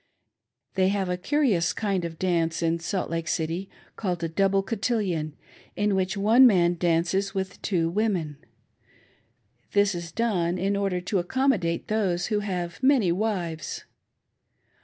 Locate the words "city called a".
3.27-4.27